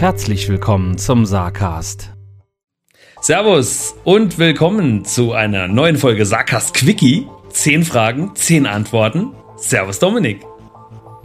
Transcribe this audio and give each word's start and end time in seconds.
Herzlich 0.00 0.48
willkommen 0.48 0.96
zum 0.96 1.26
Saarcast. 1.26 2.08
Servus 3.20 3.94
und 4.04 4.38
willkommen 4.38 5.04
zu 5.04 5.34
einer 5.34 5.68
neuen 5.68 5.98
Folge 5.98 6.24
Saarcast 6.24 6.72
Quickie. 6.72 7.26
Zehn 7.50 7.84
Fragen, 7.84 8.34
zehn 8.34 8.64
Antworten. 8.64 9.32
Servus 9.56 9.98
Dominik. 9.98 10.40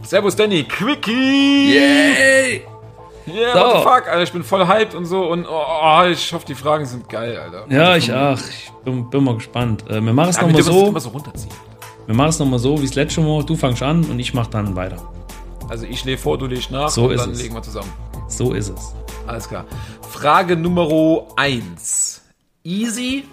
Servus 0.02 0.36
Danny, 0.36 0.64
Quickie! 0.64 1.74
Yay! 1.74 2.60
Yeah, 3.26 3.54
So. 3.54 3.58
what 3.60 3.76
the 3.78 3.82
fuck, 3.82 4.08
Alter, 4.08 4.22
ich 4.24 4.32
bin 4.32 4.44
voll 4.44 4.68
hyped 4.68 4.94
und 4.94 5.06
so 5.06 5.22
und 5.26 5.46
oh, 5.48 6.02
ich 6.10 6.30
hoffe, 6.34 6.44
die 6.44 6.54
Fragen 6.54 6.84
sind 6.84 7.08
geil, 7.08 7.34
Alter. 7.38 7.64
Ja, 7.70 7.96
ich 7.96 8.12
auch. 8.12 8.38
Ich 8.38 8.70
bin, 8.84 9.08
bin 9.08 9.24
mal 9.24 9.36
gespannt. 9.36 9.88
Äh, 9.88 10.02
wir 10.02 10.12
machen 10.12 10.28
es 10.28 10.38
nochmal 10.38 10.60
es 10.60 10.66
so. 10.66 10.88
immer 10.88 11.00
so 11.00 11.08
runterziehen. 11.08 11.54
Wir 12.04 12.14
machen 12.14 12.28
es 12.28 12.38
nochmal 12.38 12.58
so, 12.58 12.78
wie 12.78 12.84
das 12.86 12.94
letzte 12.94 13.22
Mal. 13.22 13.42
Du 13.42 13.56
fangst 13.56 13.82
an 13.82 14.04
und 14.04 14.18
ich 14.18 14.34
mach 14.34 14.48
dann 14.48 14.76
weiter. 14.76 14.98
Also 15.66 15.86
ich 15.86 16.04
lege 16.04 16.18
vor, 16.18 16.36
du 16.36 16.44
legst 16.44 16.70
nach 16.70 16.90
So 16.90 17.06
und 17.06 17.12
ist 17.12 17.22
dann 17.22 17.32
es. 17.32 17.40
legen 17.42 17.54
wir 17.54 17.62
zusammen. 17.62 17.90
So 18.28 18.52
ist 18.52 18.70
es. 18.70 18.94
Alles 19.26 19.48
klar. 19.48 19.66
Frage 20.10 20.56
Nummer 20.56 21.26
1. 21.36 22.22
Easy, 22.64 23.24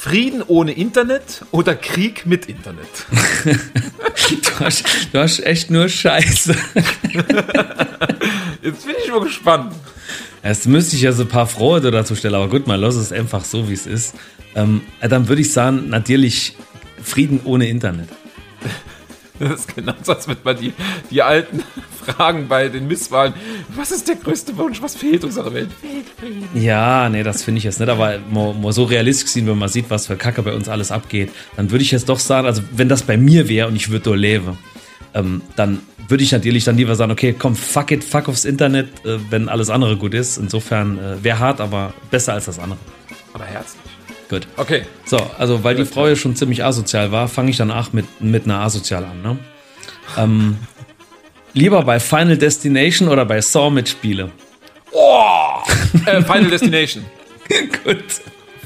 Frieden 0.00 0.42
ohne 0.46 0.72
Internet 0.72 1.44
oder 1.50 1.74
Krieg 1.74 2.26
mit 2.26 2.46
Internet? 2.46 2.88
Du 4.30 4.64
hast, 4.64 4.84
du 5.12 5.18
hast 5.18 5.40
echt 5.40 5.70
nur 5.70 5.86
Scheiße. 5.88 6.54
Jetzt 8.62 8.86
bin 8.86 8.94
ich 9.04 9.10
mal 9.10 9.20
gespannt. 9.20 9.74
Erst 10.42 10.66
müsste 10.66 10.96
ich 10.96 11.02
ja 11.02 11.12
so 11.12 11.24
ein 11.24 11.28
paar 11.28 11.46
Freude 11.46 11.90
dazu 11.90 12.14
stellen, 12.14 12.34
aber 12.34 12.48
gut, 12.48 12.66
mal 12.66 12.80
lass 12.80 12.94
es 12.94 13.12
einfach 13.12 13.44
so, 13.44 13.68
wie 13.68 13.74
es 13.74 13.86
ist. 13.86 14.14
Ähm, 14.54 14.82
dann 15.00 15.28
würde 15.28 15.42
ich 15.42 15.52
sagen, 15.52 15.90
natürlich 15.90 16.56
Frieden 17.02 17.40
ohne 17.44 17.68
Internet. 17.68 18.08
Das 19.38 19.60
ist 19.60 19.74
genau 19.74 19.94
so, 20.02 20.12
als 20.12 20.28
wird 20.28 20.44
man 20.44 20.56
die, 20.56 20.72
die 21.10 21.22
alten 21.22 21.62
Fragen 22.04 22.48
bei 22.48 22.68
den 22.68 22.86
Misswahlen. 22.86 23.34
Was 23.74 23.90
ist 23.90 24.08
der 24.08 24.16
größte 24.16 24.56
Wunsch? 24.56 24.80
Was 24.80 24.94
fehlt 24.94 25.24
unserer 25.24 25.52
Welt? 25.52 25.70
Weltfrieden. 25.82 26.62
Ja, 26.62 27.08
nee, 27.08 27.22
das 27.22 27.42
finde 27.42 27.58
ich 27.58 27.64
jetzt 27.64 27.80
nicht, 27.80 27.88
aber 27.88 28.18
mal, 28.30 28.54
mal 28.54 28.72
so 28.72 28.84
realistisch 28.84 29.30
sehen, 29.30 29.46
wenn 29.46 29.58
man 29.58 29.68
sieht, 29.68 29.90
was 29.90 30.06
für 30.06 30.16
Kacke 30.16 30.42
bei 30.42 30.52
uns 30.54 30.68
alles 30.68 30.92
abgeht, 30.92 31.30
dann 31.56 31.70
würde 31.70 31.82
ich 31.82 31.90
jetzt 31.90 32.08
doch 32.08 32.18
sagen, 32.18 32.46
also 32.46 32.62
wenn 32.72 32.88
das 32.88 33.02
bei 33.02 33.16
mir 33.16 33.48
wäre 33.48 33.68
und 33.68 33.76
ich 33.76 33.90
würde 33.90 34.10
da 34.10 34.14
leben, 34.14 34.58
ähm, 35.14 35.42
dann 35.56 35.80
würde 36.08 36.22
ich 36.22 36.32
natürlich 36.32 36.64
dann 36.64 36.76
lieber 36.76 36.94
sagen, 36.94 37.12
okay, 37.12 37.34
komm, 37.36 37.56
fuck 37.56 37.90
it, 37.90 38.04
fuck 38.04 38.28
aufs 38.28 38.44
Internet, 38.44 39.04
äh, 39.04 39.18
wenn 39.30 39.48
alles 39.48 39.70
andere 39.70 39.96
gut 39.96 40.14
ist. 40.14 40.36
Insofern 40.36 40.98
äh, 40.98 41.24
wäre 41.24 41.38
hart, 41.38 41.60
aber 41.60 41.94
besser 42.10 42.34
als 42.34 42.44
das 42.44 42.58
andere. 42.58 42.78
Aber 43.32 43.44
herzlich. 43.44 43.93
Gut. 44.28 44.46
Okay. 44.56 44.84
So, 45.06 45.18
also 45.38 45.64
weil 45.64 45.76
die 45.76 45.84
Frau 45.84 46.06
ja 46.06 46.16
schon 46.16 46.34
ziemlich 46.36 46.64
asozial 46.64 47.12
war, 47.12 47.28
fange 47.28 47.50
ich 47.50 47.56
dann 47.56 47.70
auch 47.70 47.92
mit, 47.92 48.20
mit 48.20 48.44
einer 48.44 48.60
asozial 48.60 49.04
an. 49.04 49.22
Ne? 49.22 49.38
Ähm, 50.16 50.56
lieber 51.52 51.82
bei 51.82 52.00
Final 52.00 52.36
Destination 52.38 53.08
oder 53.08 53.24
bei 53.24 53.40
Saw 53.40 53.70
mitspiele? 53.70 54.30
Äh, 56.06 56.22
Final 56.22 56.50
Destination. 56.50 57.04
Gut. 57.84 58.04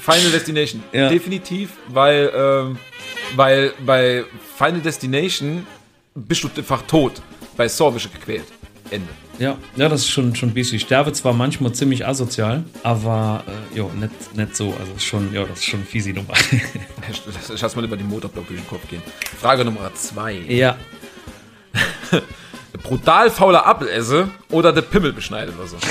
Final 0.01 0.31
Destination. 0.31 0.83
Ja. 0.93 1.09
Definitiv, 1.09 1.71
weil, 1.89 2.33
ähm, 2.35 2.79
weil 3.37 3.73
bei 3.85 4.25
Final 4.57 4.81
Destination 4.81 5.67
bist 6.15 6.45
du 6.45 6.49
einfach 6.57 6.83
tot. 6.83 7.21
Bei 7.57 7.69
Saw 7.69 7.91
bist 7.91 8.07
du 8.07 8.11
gequält. 8.11 8.45
Ende. 8.91 9.09
Ja, 9.39 9.57
ja, 9.77 9.89
das 9.89 10.01
ist 10.01 10.11
schon, 10.11 10.35
schon 10.35 10.49
ein 10.51 10.55
bisschen. 10.55 10.77
Ich 10.77 10.83
sterbe 10.83 11.13
zwar 11.13 11.33
manchmal 11.33 11.73
ziemlich 11.73 12.05
asozial, 12.07 12.65
aber 12.83 13.45
äh, 13.75 13.79
jo, 13.79 13.91
nicht, 13.99 14.37
nicht 14.37 14.57
so. 14.57 14.75
Also 14.81 14.93
schon, 14.99 15.33
ja, 15.33 15.45
das 15.45 15.59
ist 15.61 15.65
schon 15.67 15.85
fiesi 15.85 16.13
Nummer. 16.13 16.35
Ich 17.55 17.63
lass 17.63 17.75
mal 17.77 17.85
über 17.85 17.97
den 17.97 18.09
Motorblock 18.09 18.47
durch 18.49 18.61
den 18.61 18.69
Kopf 18.69 18.87
gehen. 18.89 19.01
Frage 19.41 19.65
Nummer 19.65 19.91
zwei. 19.95 20.35
ja. 20.49 20.77
Brutal 22.83 23.31
fauler 23.31 23.67
Apfel 23.67 23.89
esse 23.89 24.29
oder 24.51 24.73
der 24.73 24.83
Pimmel 24.83 25.13
beschneidet 25.13 25.55
oder 25.59 25.67
so. 25.69 25.77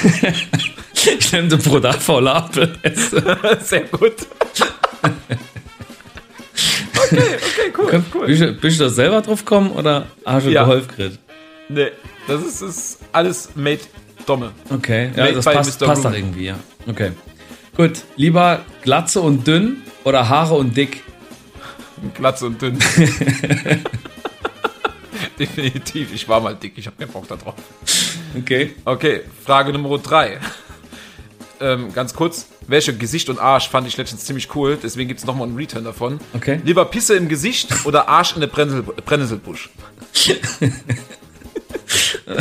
Ich 1.19 1.31
nehme 1.31 1.47
den 1.47 1.59
brutal 1.59 1.93
faule 1.93 2.33
Apfel. 2.33 2.73
Sehr 3.61 3.81
gut. 3.85 4.13
okay, 6.95 7.35
okay, 7.35 7.73
cool, 7.77 8.03
cool. 8.13 8.27
Bist, 8.27 8.41
du- 8.41 8.53
bist 8.53 8.79
du 8.79 8.83
da 8.85 8.89
selber 8.89 9.21
drauf 9.21 9.39
gekommen 9.45 9.71
oder 9.71 10.07
hast 10.25 10.47
du 10.47 10.51
Ja. 10.51 10.63
geholfen? 10.63 11.17
Nee, 11.69 11.91
das 12.27 12.43
ist, 12.43 12.61
ist 12.61 12.99
alles 13.11 13.49
made 13.55 13.79
Domme. 14.25 14.51
Okay, 14.69 15.11
ja, 15.15 15.23
Made 15.23 15.35
das 15.35 15.45
passt, 15.45 15.79
passt 15.79 16.05
doch 16.05 16.13
irgendwie, 16.13 16.45
ja. 16.45 16.59
Okay. 16.87 17.11
Gut, 17.75 18.03
lieber 18.15 18.65
Glatze 18.81 19.21
und 19.21 19.47
dünn 19.47 19.83
oder 20.03 20.27
Haare 20.27 20.55
und 20.55 20.75
dick? 20.75 21.03
Glatze 22.15 22.47
und 22.47 22.61
dünn. 22.61 22.77
Definitiv, 25.39 26.13
ich 26.13 26.27
war 26.27 26.41
mal 26.41 26.55
dick, 26.55 26.73
ich 26.75 26.87
habe 26.87 26.97
keinen 26.97 27.11
Bock 27.11 27.27
da 27.27 27.35
drauf. 27.35 27.55
Okay. 28.37 28.73
Okay, 28.83 29.21
Frage 29.45 29.71
Nummer 29.71 29.97
drei. 29.99 30.39
Ähm, 31.59 31.93
ganz 31.93 32.13
kurz, 32.13 32.47
welche 32.67 32.95
Gesicht 32.95 33.29
und 33.29 33.39
Arsch 33.39 33.69
fand 33.69 33.87
ich 33.87 33.97
letztens 33.97 34.25
ziemlich 34.25 34.53
cool, 34.55 34.77
deswegen 34.81 35.07
gibt 35.07 35.19
es 35.19 35.25
nochmal 35.25 35.47
einen 35.47 35.55
Return 35.55 35.83
davon. 35.83 36.19
Okay. 36.33 36.59
Lieber 36.63 36.85
Pisse 36.85 37.15
im 37.15 37.29
Gesicht 37.29 37.85
oder 37.85 38.09
Arsch 38.09 38.33
in 38.33 38.41
der 38.41 38.47
Brennnessel 38.47 38.83
Brennnesselbusch? 38.83 39.69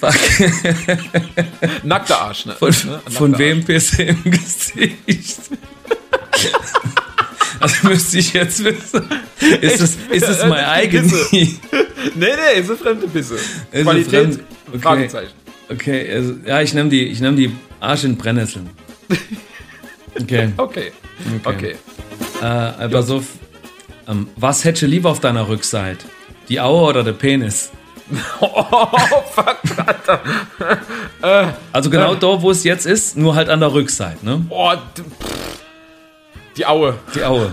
Fuck. 0.00 0.14
Nackter 1.84 2.20
Arsch, 2.20 2.46
ne? 2.46 2.54
Von, 2.56 2.70
Ne? 2.70 3.00
von 3.10 3.30
Nackter 3.30 3.44
wem 3.44 3.64
Pisse 3.64 4.02
im 4.02 4.22
Gesicht? 4.24 5.38
Also 7.60 7.88
müsste 7.88 8.18
ich 8.18 8.32
jetzt 8.34 8.62
wissen. 8.62 9.02
Ist 9.60 9.80
es, 9.80 9.96
ist 10.10 10.28
es 10.28 10.44
mein 10.46 10.64
eigen? 10.64 11.10
Pisse. 11.10 11.26
Nee, 12.14 12.14
nee, 12.14 12.60
ist 12.60 12.68
eine 12.70 12.78
fremde 12.78 13.08
Pisse. 13.08 13.36
eine 13.72 13.82
Qualität, 13.82 14.12
fremde- 14.12 14.40
okay. 14.68 14.78
Fragezeichen. 14.80 15.32
Okay, 15.68 16.12
also, 16.14 16.34
ja, 16.46 16.62
ich 16.62 16.72
nehme 16.72 16.88
die, 16.88 17.06
ich 17.08 17.18
nehm 17.20 17.34
die 17.34 17.50
Arsch 17.80 18.04
in 18.04 18.16
Brennnesseln. 18.16 18.70
Okay. 20.20 20.52
Okay, 20.56 20.92
okay. 21.44 21.74
Äh, 22.40 22.88
pass 22.88 23.10
auf. 23.10 23.24
Ähm, 24.06 24.28
was 24.36 24.64
hättest 24.64 24.82
du 24.82 24.86
lieber 24.86 25.10
auf 25.10 25.18
deiner 25.18 25.48
Rückseite? 25.48 26.06
Die 26.48 26.60
Aue 26.60 26.88
oder 26.88 27.04
der 27.04 27.12
Penis? 27.12 27.70
Oh, 28.40 28.86
fuck, 29.34 29.58
Alter. 29.86 31.54
Also 31.72 31.90
genau 31.90 32.14
da, 32.14 32.40
wo 32.40 32.50
es 32.50 32.64
jetzt 32.64 32.86
ist, 32.86 33.18
nur 33.18 33.34
halt 33.34 33.50
an 33.50 33.60
der 33.60 33.72
Rückseite, 33.72 34.24
ne? 34.24 34.46
Oh, 34.48 34.72
pff. 34.72 35.04
die 36.56 36.64
Aue. 36.64 36.94
Die 37.14 37.22
Aue. 37.22 37.52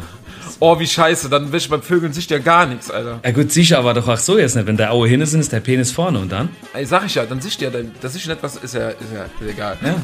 Oh, 0.62 0.80
wie 0.80 0.88
scheiße, 0.88 1.30
dann 1.30 1.52
wäscht 1.52 1.70
beim 1.70 1.82
Vögeln 1.82 2.14
sich 2.14 2.30
ja 2.30 2.38
gar 2.38 2.66
nichts, 2.66 2.90
Alter. 2.90 3.20
Ja 3.24 3.32
gut, 3.32 3.52
sicher, 3.52 3.80
aber 3.80 3.94
doch 3.94 4.08
auch 4.08 4.18
so 4.18 4.38
jetzt 4.38 4.56
nicht. 4.56 4.66
Wenn 4.66 4.78
der 4.78 4.94
Aue 4.94 5.08
hin 5.10 5.20
ist, 5.20 5.34
ist 5.34 5.52
der 5.52 5.60
Penis 5.60 5.92
vorne 5.92 6.20
und 6.20 6.32
dann? 6.32 6.48
Ey, 6.74 6.86
sag 6.86 7.06
ich 7.06 7.16
ja, 7.16 7.26
dann 7.26 7.42
siehst 7.42 7.60
du 7.60 7.66
ja, 7.66 7.72
das 8.00 8.16
ist 8.16 8.26
nicht 8.26 8.42
was, 8.42 8.56
ist 8.56 8.74
ja, 8.76 8.90
ist 8.90 9.00
ja 9.14 9.24
ist 9.26 9.50
egal. 9.54 9.78
Ja. 9.84 9.96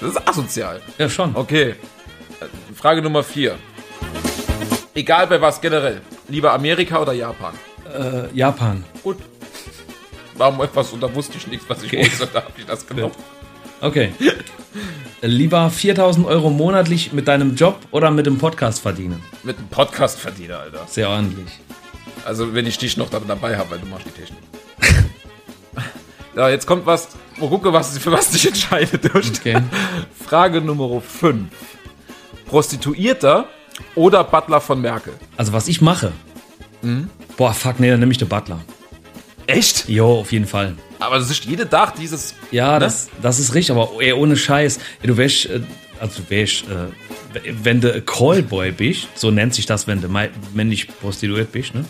Das 0.00 0.10
ist 0.10 0.28
asozial. 0.28 0.80
Ja, 0.98 1.08
schon. 1.08 1.34
Okay. 1.34 1.70
Äh, 1.70 1.74
Frage 2.76 3.02
Nummer 3.02 3.24
vier. 3.24 3.56
Egal 4.94 5.26
bei 5.26 5.40
was 5.40 5.60
generell. 5.60 6.00
Lieber 6.28 6.52
Amerika 6.52 7.00
oder 7.02 7.12
Japan? 7.12 7.54
Äh, 7.96 8.28
Japan. 8.36 8.84
Gut. 9.02 9.16
Warum 10.34 10.60
etwas 10.60 10.92
und 10.92 11.02
da 11.02 11.14
wusste 11.14 11.38
ich 11.38 11.46
nichts, 11.46 11.64
was 11.68 11.82
ich 11.82 11.92
wusste, 11.92 12.26
da 12.32 12.42
habe 12.42 12.52
ich 12.58 12.66
das 12.66 12.86
genommen. 12.86 13.14
Okay. 13.80 14.12
Lieber 15.22 15.70
4000 15.70 16.26
Euro 16.26 16.50
monatlich 16.50 17.12
mit 17.12 17.26
deinem 17.26 17.54
Job 17.56 17.78
oder 17.90 18.10
mit 18.10 18.26
dem 18.26 18.36
Podcast 18.38 18.80
verdienen? 18.80 19.22
Mit 19.44 19.56
einem 19.58 19.68
Podcast 19.68 20.18
verdiene, 20.18 20.58
Alter. 20.58 20.84
Sehr 20.88 21.08
ordentlich. 21.08 21.48
Also 22.24 22.52
wenn 22.54 22.66
ich 22.66 22.76
dich 22.76 22.96
noch 22.96 23.08
da- 23.08 23.20
dabei 23.20 23.56
habe, 23.56 23.70
weil 23.70 23.78
du 23.78 23.86
machst 23.86 24.06
die 24.06 24.10
Technik. 24.10 24.42
ja, 26.36 26.48
jetzt 26.50 26.66
kommt 26.66 26.84
was. 26.84 27.08
Mal 27.38 27.48
gucken, 27.48 27.72
was, 27.72 27.96
für 27.98 28.12
was 28.12 28.30
dich 28.30 28.46
entscheidet. 28.46 29.14
Okay. 29.14 29.62
Frage 30.26 30.60
Nummer 30.60 31.00
5. 31.00 31.48
Prostituierter 32.46 33.46
oder 33.94 34.24
Butler 34.24 34.60
von 34.60 34.80
Merkel? 34.80 35.14
Also 35.36 35.52
was 35.52 35.68
ich 35.68 35.80
mache. 35.80 36.12
Boah, 37.36 37.52
fuck, 37.52 37.80
nee, 37.80 37.90
dann 37.90 38.00
nehme 38.00 38.12
ich 38.12 38.18
den 38.18 38.28
Butler. 38.28 38.60
Echt? 39.46 39.88
Jo, 39.88 40.20
auf 40.20 40.32
jeden 40.32 40.46
Fall. 40.46 40.74
Aber 40.98 41.18
das 41.18 41.30
ist 41.30 41.44
jede 41.44 41.68
Tag 41.68 41.94
dieses. 41.96 42.34
Ja, 42.50 42.74
Ne? 42.74 42.80
das, 42.80 43.08
das 43.22 43.38
ist 43.38 43.54
richtig, 43.54 43.76
aber 43.76 43.90
ey, 44.00 44.12
ohne 44.12 44.36
Scheiß. 44.36 44.78
Ey, 45.02 45.06
du 45.08 45.16
wärst, 45.16 45.46
äh, 45.46 45.60
also 46.00 46.22
du 46.22 46.30
wärst, 46.30 46.64
äh, 46.64 47.42
wenn 47.62 47.80
du 47.80 48.00
Callboy 48.02 48.72
bist, 48.72 49.08
so 49.14 49.30
nennt 49.30 49.54
sich 49.54 49.66
das, 49.66 49.86
wenn 49.86 50.00
du 50.00 50.08
männlich 50.54 50.88
prostituiert 51.00 51.52
bist, 51.52 51.74
ne? 51.74 51.84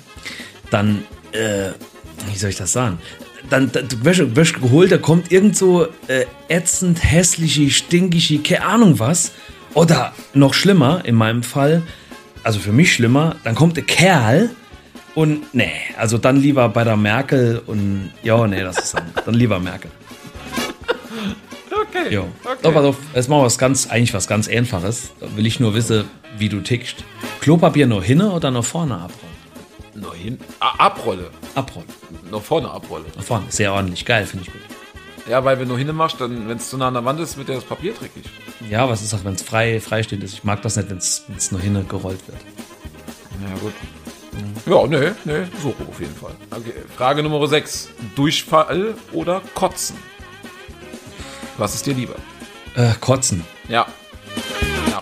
Dann, 0.70 1.04
äh, 1.32 1.70
wie 2.30 2.36
soll 2.36 2.50
ich 2.50 2.56
das 2.56 2.72
sagen? 2.72 2.98
Dann, 3.48 3.70
dann 3.70 3.86
du 3.88 4.04
wirst, 4.04 4.34
wirst 4.34 4.60
geholt, 4.60 4.90
da 4.90 4.98
kommt 4.98 5.30
irgend 5.30 5.56
so 5.56 5.86
äh, 6.08 6.26
ätzend, 6.48 7.02
hässliche, 7.04 7.70
stinkige, 7.70 8.40
keine 8.42 8.64
Ahnung 8.66 8.98
was. 8.98 9.30
Oder 9.74 10.12
noch 10.34 10.52
schlimmer, 10.54 11.02
in 11.04 11.14
meinem 11.14 11.42
Fall, 11.44 11.82
also 12.42 12.58
für 12.58 12.72
mich 12.72 12.92
schlimmer, 12.92 13.36
dann 13.44 13.54
kommt 13.54 13.78
ein 13.78 13.86
Kerl 13.86 14.50
und 15.16 15.54
nee, 15.54 15.72
also 15.96 16.18
dann 16.18 16.36
lieber 16.36 16.68
bei 16.68 16.84
der 16.84 16.96
Merkel 16.96 17.62
und 17.66 18.12
ja, 18.22 18.46
nee, 18.46 18.62
das 18.62 18.76
ist 18.78 18.94
dann, 18.94 19.10
dann 19.24 19.34
lieber 19.34 19.58
Merkel. 19.58 19.90
Okay. 21.88 22.12
Jo. 22.12 22.26
okay. 22.42 22.56
So, 22.62 22.72
pass 22.72 22.84
auf, 22.84 22.96
jetzt 23.14 23.28
machen 23.28 23.40
wir 23.40 23.44
was 23.44 23.58
ganz, 23.58 23.86
eigentlich 23.88 24.12
was 24.14 24.26
ganz 24.26 24.48
Einfaches. 24.48 25.10
Da 25.20 25.26
will 25.36 25.46
ich 25.46 25.60
nur 25.60 25.74
wissen, 25.74 26.04
wie 26.38 26.48
du 26.48 26.60
tickst. 26.60 27.04
Klopapier 27.40 27.86
nur 27.86 28.02
hinne 28.02 28.30
oder 28.32 28.50
nach 28.50 28.64
vorne 28.64 28.94
abrollen? 28.94 29.36
Noch 29.94 30.14
hin. 30.14 30.38
Ah, 30.60 30.86
Abrolle. 30.86 31.30
Abrollen. 31.54 31.88
Noch 32.30 32.42
vorne 32.42 32.70
Abrolle. 32.70 33.04
Nach 33.14 33.22
vorne. 33.22 33.44
Sehr 33.50 33.72
ordentlich. 33.72 34.04
Geil, 34.04 34.26
finde 34.26 34.46
ich 34.46 34.52
gut. 34.52 34.62
Ja, 35.28 35.44
weil 35.44 35.58
wenn 35.60 35.68
du 35.68 35.76
hinmachst, 35.76 36.20
dann, 36.20 36.48
wenn 36.48 36.56
es 36.56 36.70
zu 36.70 36.76
nah 36.76 36.88
an 36.88 36.94
der 36.94 37.04
Wand 37.04 37.20
ist, 37.20 37.36
wird 37.36 37.48
ja 37.48 37.54
das 37.54 37.64
Papier 37.64 37.92
dreckig. 37.92 38.24
Ja, 38.70 38.88
was 38.88 39.02
ist 39.02 39.14
auch, 39.14 39.24
wenn 39.24 39.34
es 39.34 39.42
frei, 39.42 39.80
freistehend 39.80 40.24
ist? 40.24 40.32
Ich 40.32 40.44
mag 40.44 40.62
das 40.62 40.76
nicht, 40.76 40.90
wenn 40.90 40.98
es 40.98 41.52
nur 41.52 41.60
hin 41.60 41.84
gerollt 41.88 42.20
wird. 42.26 42.38
Ja, 43.42 43.58
gut. 43.58 43.74
Ja, 44.66 44.86
nee, 44.86 45.12
nee, 45.24 45.46
so 45.62 45.74
auf 45.88 46.00
jeden 46.00 46.14
Fall. 46.16 46.32
Okay, 46.50 46.72
Frage 46.96 47.22
Nummer 47.22 47.46
6. 47.46 47.90
Durchfall 48.14 48.94
oder 49.12 49.42
Kotzen? 49.54 49.96
Was 51.58 51.74
ist 51.74 51.86
dir 51.86 51.94
lieber? 51.94 52.16
Äh, 52.74 52.92
kotzen. 53.00 53.44
Ja. 53.68 53.86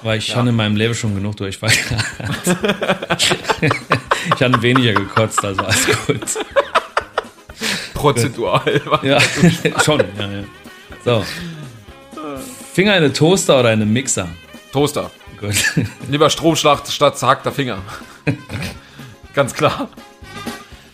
Weil 0.02 0.18
ich 0.18 0.28
ja. 0.28 0.36
habe 0.36 0.50
in 0.50 0.56
meinem 0.56 0.76
Leben 0.76 0.94
schon 0.94 1.14
genug 1.14 1.36
Durchfall 1.36 1.70
gehabt. 1.70 3.18
ich 4.36 4.42
habe 4.42 4.62
weniger 4.62 4.92
gekotzt, 4.92 5.44
also 5.44 5.62
alles 5.62 5.86
gut. 6.06 6.20
Prozentual. 7.94 8.82
Ja, 9.02 9.18
schon. 9.84 10.00
Ja, 10.18 10.30
ja. 10.30 10.44
So. 11.04 11.24
Finger 12.72 12.96
in 12.96 13.04
eine 13.04 13.12
Toaster 13.12 13.60
oder 13.60 13.72
in 13.72 13.82
einen 13.82 13.92
Mixer? 13.92 14.28
Toaster. 14.72 15.10
Gut. 15.40 15.54
Lieber 16.10 16.28
Stromschlag 16.30 16.86
statt 16.86 17.18
zerhackter 17.18 17.50
Finger. 17.50 17.78
Ganz 19.34 19.52
klar. 19.54 19.88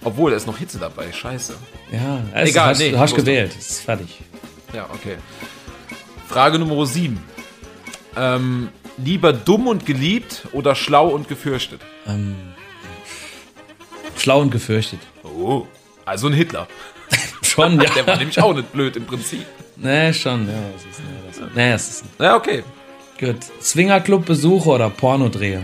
Obwohl, 0.03 0.31
da 0.31 0.37
ist 0.37 0.47
noch 0.47 0.59
Hitze 0.59 0.79
dabei. 0.79 1.13
Scheiße. 1.13 1.55
Ja, 1.93 2.23
also 2.33 2.51
Egal, 2.51 2.69
hast, 2.71 2.79
nee, 2.79 2.91
du 2.91 2.99
hast 2.99 3.15
gewählt. 3.15 3.55
Ist 3.57 3.81
fertig. 3.83 4.19
Ja, 4.73 4.89
okay. 4.95 5.17
Frage 6.29 6.59
Nummer 6.59 6.87
7. 6.87 7.21
Ähm, 8.17 8.69
lieber 8.97 9.33
dumm 9.33 9.67
und 9.67 9.85
geliebt 9.85 10.47
oder 10.53 10.75
schlau 10.75 11.09
und 11.09 11.29
gefürchtet? 11.29 11.81
Schlau 14.17 14.41
und 14.41 14.51
gefürchtet. 14.51 15.01
Oh. 15.25 15.67
Also 16.05 16.29
ein 16.29 16.33
Hitler. 16.33 16.67
Schon, 17.43 17.81
ja. 17.81 17.91
Der 17.91 18.07
war 18.07 18.17
nämlich 18.17 18.41
auch 18.41 18.55
nicht 18.55 18.73
blöd 18.73 18.97
im 18.97 19.07
Prinzip. 19.07 19.45
Nee, 19.77 20.13
schon. 20.13 20.47
Ja, 20.47 20.55
das 20.73 20.83
ist, 20.85 21.01
nee, 21.01 21.15
das, 21.27 21.55
nee, 21.55 21.71
das 21.71 21.89
ist 21.89 22.05
Ja, 22.19 22.37
okay. 22.37 22.63
gut. 23.19 23.39
Swingerclub-Besuche 23.63 24.69
oder 24.69 24.91
Pornodrehe? 24.91 25.63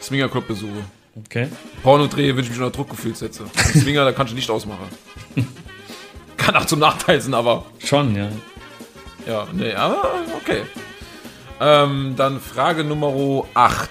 Swingerclub-Besuche. 0.00 0.84
Okay. 1.14 1.48
Pornodrehe 1.82 2.34
würde 2.34 2.42
ich 2.42 2.50
mich 2.50 2.58
unter 2.58 2.70
Druckgefühl 2.70 3.14
setzen. 3.14 3.50
Ein 3.54 3.80
Swinger, 3.80 4.04
da 4.04 4.12
kannst 4.12 4.32
du 4.32 4.36
nicht 4.36 4.50
ausmachen. 4.50 4.88
Kann 6.36 6.56
auch 6.56 6.64
zum 6.64 6.78
Nachteil 6.78 7.20
sein, 7.20 7.34
aber 7.34 7.66
Schon, 7.78 8.16
ja. 8.16 8.28
ja, 9.26 9.46
nee, 9.52 9.74
aber 9.74 10.14
okay. 10.36 10.62
Ähm, 11.60 12.14
dann 12.16 12.40
Frage 12.40 12.82
Nummer 12.82 13.44
8. 13.54 13.88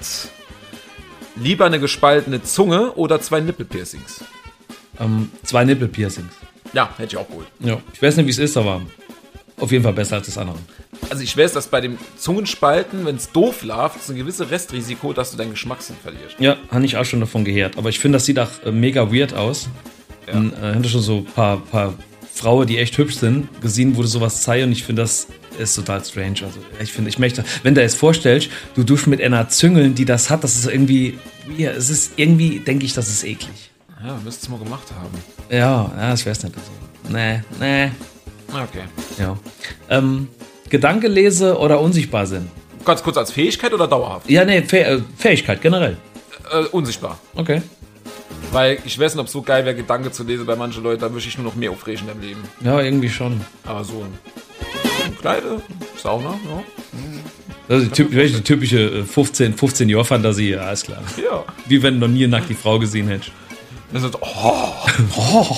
Lieber 1.37 1.65
eine 1.65 1.79
gespaltene 1.79 2.43
Zunge 2.43 2.91
oder 2.93 3.21
zwei 3.21 3.39
Nippelpiercings? 3.39 4.23
Ähm, 4.99 5.31
zwei 5.43 5.63
Nippelpiercings. 5.63 6.33
Ja, 6.73 6.89
hätte 6.97 7.15
ich 7.15 7.17
auch 7.17 7.27
geholt. 7.27 7.47
Ja. 7.59 7.77
Ich 7.93 8.01
weiß 8.01 8.17
nicht, 8.17 8.25
wie 8.25 8.31
es 8.31 8.37
ist, 8.39 8.57
aber 8.57 8.81
auf 9.61 9.71
jeden 9.71 9.83
Fall 9.83 9.93
besser 9.93 10.15
als 10.15 10.25
das 10.25 10.37
andere. 10.37 10.57
Also 11.09 11.23
ich 11.23 11.35
weiß, 11.35 11.53
dass 11.53 11.67
bei 11.67 11.81
dem 11.81 11.97
Zungenspalten, 12.17 13.05
wenn 13.05 13.15
es 13.15 13.31
doof 13.31 13.63
läuft, 13.63 13.97
ist 13.97 14.09
ein 14.09 14.15
gewisses 14.15 14.49
Restrisiko, 14.49 15.13
dass 15.13 15.31
du 15.31 15.37
deinen 15.37 15.51
Geschmackssinn 15.51 15.95
verlierst. 16.01 16.35
Ja, 16.39 16.57
habe 16.71 16.85
ich 16.85 16.97
auch 16.97 17.05
schon 17.05 17.19
davon 17.19 17.45
gehört. 17.45 17.77
Aber 17.77 17.89
ich 17.89 17.99
finde, 17.99 18.17
das 18.17 18.25
sieht 18.25 18.39
auch 18.39 18.49
äh, 18.65 18.71
mega 18.71 19.11
weird 19.13 19.33
aus. 19.33 19.69
Ja. 20.27 20.33
Und, 20.33 20.53
äh, 20.53 20.75
hatte 20.75 20.89
schon 20.89 21.01
so 21.01 21.17
ein 21.17 21.25
paar, 21.25 21.57
paar 21.57 21.93
Frauen, 22.33 22.65
die 22.65 22.79
echt 22.79 22.97
hübsch 22.97 23.15
sind, 23.15 23.49
gesehen, 23.61 23.95
wo 23.95 24.01
du 24.01 24.07
sowas 24.07 24.41
zeigst 24.41 24.65
und 24.65 24.71
ich 24.71 24.83
finde, 24.83 25.03
das 25.03 25.27
ist 25.59 25.75
total 25.75 26.03
strange. 26.03 26.39
Also 26.43 26.59
ich 26.81 26.91
finde, 26.91 27.09
ich 27.09 27.19
möchte, 27.19 27.43
wenn 27.61 27.75
du 27.75 27.83
es 27.83 27.93
vorstellst, 27.93 28.49
du 28.73 28.83
duschst 28.83 29.07
mit 29.07 29.21
einer 29.21 29.47
Züngeln, 29.49 29.95
die 29.95 30.05
das 30.05 30.29
hat, 30.29 30.43
das 30.43 30.55
ist 30.55 30.65
irgendwie, 30.67 31.19
ja, 31.57 31.71
es 31.71 31.89
ist 31.89 32.13
irgendwie, 32.15 32.59
denke 32.59 32.85
ich, 32.85 32.93
das 32.93 33.09
ist 33.09 33.23
eklig. 33.23 33.71
Ja, 34.03 34.19
müsstest 34.23 34.47
du 34.47 34.51
mal 34.51 34.59
gemacht 34.59 34.87
haben. 34.91 35.13
Ja, 35.51 35.91
ja, 35.95 36.13
ich 36.13 36.25
weiß 36.25 36.43
nicht. 36.43 36.55
Also, 36.55 36.71
nee, 37.09 37.41
nee, 37.59 37.91
Okay. 38.53 38.83
Ja. 39.21 39.37
Ähm, 39.89 40.27
Gedanke 40.69 41.07
lese 41.07 41.57
oder 41.57 41.79
unsichtbar 41.79 42.25
sind? 42.25 42.49
Ganz 42.85 43.03
kurz 43.03 43.17
als 43.17 43.31
Fähigkeit 43.31 43.73
oder 43.73 43.87
dauerhaft? 43.87 44.29
Ja, 44.29 44.43
nee, 44.43 44.61
Fäh 44.63 44.81
äh, 44.81 45.01
Fähigkeit 45.17 45.61
generell. 45.61 45.97
Äh, 46.51 46.65
unsichtbar. 46.71 47.19
Okay. 47.35 47.61
Weil 48.51 48.79
ich 48.83 48.99
weiß 48.99 49.13
nicht, 49.13 49.21
ob 49.21 49.27
es 49.27 49.33
so 49.33 49.41
geil 49.41 49.63
wäre, 49.65 49.75
Gedanke 49.75 50.11
zu 50.11 50.23
lesen 50.23 50.45
bei 50.45 50.55
manchen 50.55 50.83
Leuten, 50.83 51.01
da 51.01 51.11
würde 51.11 51.25
ich 51.25 51.37
nur 51.37 51.45
noch 51.45 51.55
mehr 51.55 51.71
aufregen 51.71 52.09
im 52.09 52.19
Leben. 52.19 52.41
Ja, 52.61 52.81
irgendwie 52.81 53.09
schon. 53.09 53.39
Aber 53.65 53.83
so 53.83 54.03
eine 55.05 55.15
kleine 55.15 55.61
Sauna, 55.97 56.31
ja. 56.31 56.63
Das 57.67 57.83
ist 57.83 57.97
die, 57.97 58.03
typ, 58.03 58.11
die 58.11 58.41
typische 58.41 58.79
äh, 58.79 59.03
15, 59.03 59.53
15 59.53 59.87
Jahre 59.87 60.03
Fantasie, 60.03 60.49
ja, 60.49 60.71
ist 60.71 60.85
klar. 60.85 61.01
Ja. 61.23 61.45
Wie 61.67 61.81
wenn 61.81 61.99
du 61.99 62.07
noch 62.07 62.13
nie 62.13 62.27
nackt 62.27 62.49
die 62.49 62.55
Frau 62.55 62.79
gesehen 62.79 63.07
hättest. 63.07 63.31
Das 63.93 64.03
ist, 64.03 64.17
oh, 64.19 64.73
Oh, 65.17 65.55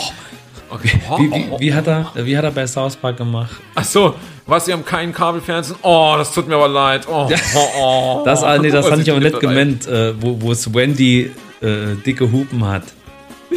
okay. 0.74 1.00
wie, 1.18 1.31
wie, 1.31 1.60
wie, 1.60 1.74
hat 1.74 1.88
er, 1.88 2.12
wie 2.16 2.38
hat 2.38 2.44
er 2.44 2.52
bei 2.52 2.66
South 2.68 2.96
Park 2.96 3.18
gemacht? 3.18 3.52
Ach 3.75 3.84
so, 3.84 4.16
was, 4.46 4.66
Sie 4.66 4.74
haben 4.74 4.84
keinen 4.86 5.14
Kabelfernsehen? 5.14 5.78
Oh, 5.81 6.16
das 6.18 6.34
tut 6.34 6.48
mir 6.48 6.56
aber 6.56 6.68
leid. 6.68 7.08
Oh, 7.08 7.30
oh, 7.56 7.60
oh. 7.80 8.22
Das, 8.25 8.44
ah, 8.44 8.58
nee, 8.58 8.70
das 8.70 8.86
Oh, 8.86 8.90
fand 8.90 9.02
ich 9.04 9.12
aber 9.12 9.22
leid. 9.22 9.40
gemeint, 9.40 9.88
äh, 9.88 10.14
wo, 10.22 10.42
wo 10.42 10.52
es 10.52 10.74
Wendy 10.74 11.31
äh, 11.62 11.96
dicke 12.06 12.31
Hupen 12.31 12.66
hat. 12.66 12.84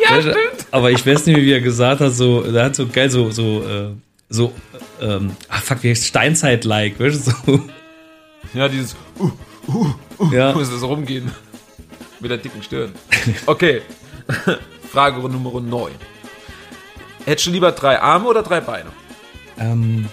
Ja, 0.00 0.20
stimmt. 0.20 0.66
Aber 0.72 0.90
ich 0.90 1.06
weiß 1.06 1.26
nicht 1.26 1.36
mehr, 1.36 1.44
wie 1.44 1.52
er 1.52 1.60
gesagt 1.60 2.00
hat, 2.00 2.12
so, 2.12 2.40
der 2.40 2.64
hat 2.64 2.74
so 2.74 2.88
geil, 2.88 3.08
so, 3.08 3.30
so, 3.30 3.62
äh, 3.62 3.90
so, 4.28 4.52
äh, 5.00 5.04
ähm, 5.04 5.30
ach 5.48 5.62
fuck, 5.62 5.82
wie 5.82 5.90
heißt 5.90 6.06
Steinzeit-like, 6.06 6.98
weißt 6.98 7.28
du, 7.28 7.32
so, 7.46 7.60
Ja, 8.54 8.68
dieses, 8.68 8.96
uh, 9.20 9.86
ja. 10.32 10.52
muss 10.54 10.70
es 10.72 10.82
rumgehen. 10.82 11.30
Mit 12.20 12.30
der 12.30 12.38
dicken 12.38 12.62
Stirn. 12.62 12.92
Okay. 13.46 13.82
Frage 14.92 15.20
Nummer 15.20 15.60
9. 15.60 15.92
Hättest 17.24 17.46
du 17.46 17.50
lieber 17.50 17.72
drei 17.72 18.00
Arme 18.00 18.26
oder 18.28 18.42
drei 18.42 18.60
Beine? 18.60 18.90
Ähm, 19.58 20.08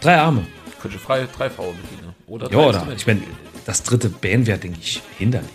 drei 0.00 0.16
Arme. 0.18 0.46
Könnte 0.80 0.98
frei 0.98 1.26
drei 1.36 1.48
Frauen 1.50 1.76
bedienen. 1.82 2.14
Oder 2.26 2.48
drei 2.48 2.60
Ja, 2.60 2.66
oder? 2.68 2.86
Ich 2.96 3.06
meine, 3.06 3.22
das 3.66 3.82
dritte 3.84 4.08
Band 4.08 4.46
wäre, 4.46 4.58
denke 4.58 4.78
ich, 4.80 5.00
hinderlich. 5.18 5.50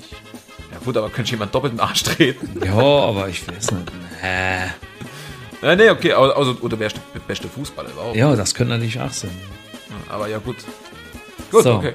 Ja 0.71 0.77
gut, 0.83 0.95
aber 0.95 1.09
könnte 1.09 1.31
jemand 1.31 1.53
doppelt 1.53 1.73
in 1.73 1.77
den 1.77 1.85
Arsch 1.85 2.03
treten? 2.03 2.61
Ja, 2.65 2.73
aber 2.73 3.27
ich 3.27 3.45
weiß 3.47 3.71
nicht. 3.71 3.91
Äh, 4.23 4.67
Ja, 5.65 5.75
nee, 5.75 5.89
okay, 5.89 6.13
also, 6.13 6.55
oder 6.61 6.79
wärst 6.79 6.97
du 6.97 7.01
der 7.13 7.19
beste 7.21 7.47
Fußballer 7.49 7.89
überhaupt. 7.89 8.15
ja, 8.15 8.35
das 8.35 8.53
könnte 8.53 8.73
natürlich 8.73 8.99
auch 8.99 9.11
sein. 9.11 9.31
Aber 10.09 10.27
ja, 10.27 10.37
gut. 10.37 10.57
Gut, 11.51 11.63
so, 11.63 11.73
okay. 11.75 11.93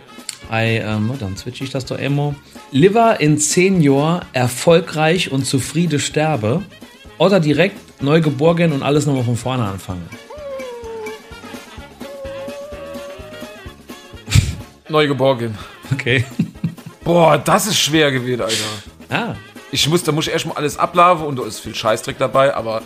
I, 0.50 0.78
ähm, 0.84 1.12
dann 1.18 1.36
switche 1.36 1.64
ich 1.64 1.70
das 1.70 1.86
doch 1.86 1.98
immer. 1.98 2.34
Liver 2.72 3.20
in 3.20 3.38
10 3.38 3.80
Jahren 3.80 4.24
erfolgreich 4.32 5.30
und 5.32 5.46
zufrieden 5.46 5.98
sterbe 6.00 6.62
oder 7.18 7.38
direkt 7.40 7.76
neu 8.02 8.20
geboren 8.20 8.72
und 8.72 8.82
alles 8.82 9.06
nochmal 9.06 9.24
von 9.24 9.36
vorne 9.36 9.64
anfangen. 9.64 10.08
Neugeborgen. 14.88 15.56
Okay. 15.92 16.24
Boah, 17.04 17.38
das 17.38 17.66
ist 17.66 17.78
schwer 17.78 18.10
gewesen, 18.12 18.42
Alter. 18.42 18.54
Ah, 19.10 19.34
Ich 19.70 19.88
muss, 19.88 20.02
da 20.02 20.12
muss 20.12 20.26
ich 20.26 20.32
erstmal 20.32 20.56
alles 20.56 20.76
ablaufen 20.78 21.26
und 21.26 21.38
da 21.38 21.44
ist 21.44 21.60
viel 21.60 21.74
Scheißdreck 21.74 22.18
dabei, 22.18 22.54
aber 22.54 22.82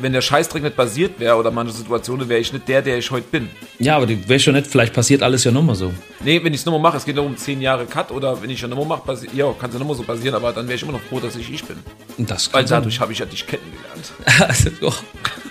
wenn 0.00 0.12
der 0.12 0.20
Scheißdreck 0.20 0.62
nicht 0.62 0.76
basiert 0.76 1.18
wäre 1.20 1.36
oder 1.36 1.50
manche 1.50 1.72
Situationen, 1.72 2.28
wäre 2.28 2.40
ich 2.40 2.52
nicht 2.52 2.68
der, 2.68 2.82
der 2.82 2.98
ich 2.98 3.10
heute 3.10 3.26
bin. 3.30 3.48
ja, 3.78 3.96
aber 3.96 4.06
du 4.06 4.28
weißt 4.28 4.44
schon 4.44 4.54
nicht, 4.54 4.66
vielleicht 4.66 4.92
passiert 4.94 5.22
alles 5.22 5.44
ja 5.44 5.50
nochmal 5.50 5.74
so. 5.74 5.92
Nee, 6.24 6.42
wenn 6.42 6.52
ich 6.54 6.60
es 6.60 6.66
nochmal 6.66 6.80
mache, 6.80 6.96
es 6.96 7.04
geht 7.04 7.16
nur 7.16 7.24
um 7.24 7.36
10 7.36 7.60
Jahre 7.60 7.86
Cut 7.86 8.10
oder 8.10 8.40
wenn 8.42 8.50
ich 8.50 8.60
ja 8.60 8.68
nochmal 8.68 8.86
mache, 8.86 9.26
ja, 9.34 9.52
kann 9.52 9.70
es 9.70 9.74
ja 9.74 9.78
nochmal 9.80 9.96
so 9.96 10.02
passieren, 10.02 10.34
aber 10.34 10.52
dann 10.52 10.66
wäre 10.66 10.76
ich 10.76 10.82
immer 10.82 10.92
noch 10.92 11.02
froh, 11.02 11.20
dass 11.20 11.36
ich 11.36 11.52
ich 11.52 11.64
bin. 11.64 11.76
Das 12.18 12.52
Weil 12.52 12.64
dadurch 12.64 13.00
habe 13.00 13.12
ich 13.12 13.18
ja 13.18 13.26
dich 13.26 13.46
kennengelernt. 13.46 14.12
Also, 14.40 14.70
oh, 14.82 14.92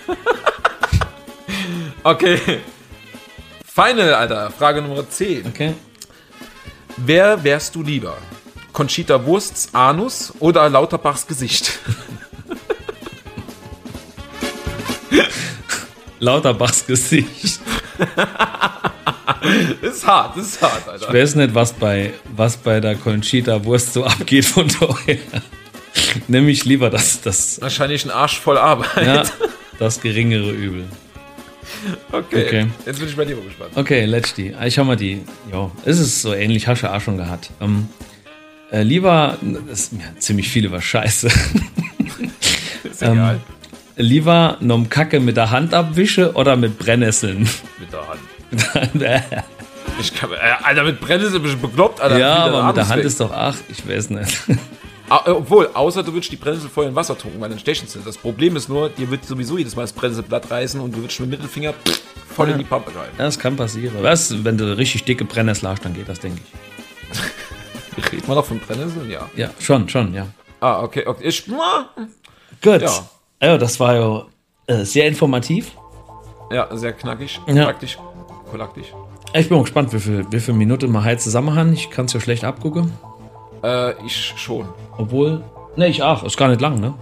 Okay. 2.02 2.38
Final, 3.64 4.14
Alter. 4.14 4.50
Frage 4.50 4.82
Nummer 4.82 5.08
10. 5.08 5.46
okay. 5.46 5.74
Wer 6.96 7.42
wärst 7.44 7.74
du 7.74 7.82
lieber? 7.82 8.16
Conchita 8.72 9.24
Wursts 9.24 9.68
Anus 9.74 10.32
oder 10.38 10.68
Lauterbachs 10.68 11.26
Gesicht? 11.26 11.78
Lauterbachs 16.20 16.86
Gesicht. 16.86 17.60
Ist 19.80 20.06
hart, 20.06 20.36
das 20.36 20.48
ist 20.48 20.62
hart, 20.62 20.86
Alter. 20.86 21.08
Ich 21.08 21.14
weiß 21.14 21.34
nicht, 21.36 21.54
was 21.54 21.72
bei, 21.72 22.12
was 22.36 22.58
bei 22.58 22.78
der 22.80 22.94
Conchita 22.94 23.64
Wurst 23.64 23.94
so 23.94 24.04
abgeht 24.06 24.44
von 24.44 24.68
daher. 24.68 25.18
Nämlich 26.28 26.64
lieber 26.64 26.90
das, 26.90 27.22
das, 27.22 27.60
Wahrscheinlich 27.60 28.04
ein 28.04 28.10
Arsch 28.10 28.38
voll 28.38 28.58
Arbeit. 28.58 29.06
ja, 29.06 29.24
das 29.78 30.00
geringere 30.00 30.50
Übel. 30.50 30.84
Okay. 32.12 32.46
Okay. 32.46 32.66
Jetzt 32.84 32.98
bin 32.98 33.08
ich 33.08 33.16
bei 33.16 33.24
dir 33.24 33.36
mal 33.36 33.44
gespannt. 33.44 33.70
Okay, 33.76 34.04
letzte. 34.04 34.54
Ich 34.64 34.74
schau 34.74 34.84
mal 34.84 34.96
die. 34.96 35.22
Es 35.84 35.98
ist 35.98 36.20
so 36.20 36.34
ähnlich, 36.34 36.66
hast 36.66 36.82
du 36.82 36.92
auch 36.92 37.00
schon 37.00 37.16
gehabt. 37.16 37.50
Ähm, 37.60 37.88
äh, 38.70 38.82
lieber, 38.82 39.38
das 39.40 39.80
ist 39.80 39.92
ja, 39.92 40.18
ziemlich 40.18 40.48
viele 40.48 40.70
war 40.70 40.82
scheiße. 40.82 41.28
Ist 42.84 43.02
egal. 43.02 43.40
Lieber 44.00 44.56
nom 44.60 44.88
Kacke 44.88 45.20
mit 45.20 45.36
der 45.36 45.50
Hand 45.50 45.74
abwische 45.74 46.32
oder 46.34 46.56
mit 46.56 46.78
Brennnesseln? 46.78 47.48
Mit 47.78 47.92
der 47.92 48.08
Hand. 48.08 48.20
Ich 50.00 50.14
kann, 50.14 50.32
äh, 50.32 50.36
Alter, 50.62 50.84
mit 50.84 51.00
Brennnessel 51.00 51.40
bist 51.40 51.54
du 51.54 51.58
bekloppt, 51.58 52.00
Alter. 52.00 52.18
ja, 52.18 52.36
aber 52.44 52.64
mit 52.64 52.76
der 52.76 52.88
Hand 52.88 52.98
weg. 53.00 53.04
ist 53.04 53.20
doch, 53.20 53.30
ach, 53.32 53.56
ich 53.68 53.86
weiß 53.86 54.10
nicht. 54.10 54.38
Ah, 55.10 55.22
äh, 55.26 55.30
Obwohl, 55.30 55.68
außer 55.74 56.02
du 56.02 56.12
würdest 56.14 56.32
die 56.32 56.36
Brennnessel 56.36 56.70
vorher 56.70 56.88
in 56.88 56.96
Wasser 56.96 57.18
tunken, 57.18 57.40
weil 57.40 57.50
dann 57.50 57.58
stechen 57.58 57.86
sie. 57.86 57.98
Das 58.04 58.16
Problem 58.16 58.56
ist 58.56 58.68
nur, 58.68 58.88
dir 58.88 59.10
wird 59.10 59.24
sowieso 59.26 59.58
jedes 59.58 59.76
Mal 59.76 59.82
das 59.82 59.92
Brennnesselblatt 59.92 60.50
reißen 60.50 60.80
und 60.80 60.92
du 60.94 61.00
würdest 61.00 61.20
mit 61.20 61.28
dem 61.28 61.30
Mittelfinger 61.32 61.72
pff, 61.72 62.00
voll 62.34 62.48
in 62.50 62.58
die 62.58 62.64
Pampe 62.64 62.92
greifen. 62.92 63.12
Das 63.18 63.38
kann 63.38 63.56
passieren. 63.56 63.96
Was, 64.00 64.42
wenn 64.44 64.56
du 64.56 64.76
richtig 64.78 65.04
dicke 65.04 65.24
Brennnessel 65.24 65.68
hast, 65.68 65.84
dann 65.84 65.92
geht 65.94 66.08
das, 66.08 66.20
denke 66.20 66.40
ich. 66.40 68.02
Redet 68.12 68.26
man 68.28 68.36
doch 68.36 68.46
von 68.46 68.58
Brennnesseln? 68.60 69.10
Ja. 69.10 69.28
Ja, 69.36 69.50
schon, 69.60 69.88
schon, 69.88 70.14
ja. 70.14 70.28
Ah, 70.60 70.82
okay, 70.82 71.04
okay. 71.06 71.24
Ich, 71.26 71.44
Gut. 71.46 72.82
Ja. 72.82 73.10
Ja, 73.42 73.56
das 73.58 73.80
war 73.80 73.94
ja 73.94 74.22
äh, 74.66 74.84
sehr 74.84 75.06
informativ. 75.06 75.72
ja, 76.50 76.68
sehr 76.76 76.92
knackig, 76.92 77.40
Ja. 77.46 77.64
praktisch, 77.64 77.98
kolaktisch. 78.50 78.92
Ich 79.34 79.48
bin 79.48 79.58
auch 79.58 79.62
gespannt, 79.62 79.92
wie 79.92 80.00
viel, 80.00 80.26
wie 80.30 80.40
viel 80.40 80.54
Minuten 80.54 80.90
wir 80.92 81.04
heute 81.04 81.18
zusammen 81.18 81.54
haben. 81.54 81.72
Ich 81.72 81.88
kann 81.90 82.06
es 82.06 82.12
ja 82.12 82.20
schlecht 82.20 82.44
abgucken. 82.44 82.92
Äh, 83.62 83.92
ich 84.04 84.34
schon. 84.36 84.68
Obwohl, 84.98 85.44
ne, 85.76 85.86
ich 85.86 86.02
auch. 86.02 86.24
Ist 86.24 86.36
gar 86.36 86.48
nicht 86.48 86.60
lang, 86.60 86.80
ne? 86.80 86.94